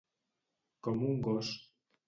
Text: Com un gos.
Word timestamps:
Com 0.89 1.05
un 1.11 1.21
gos. 1.29 1.55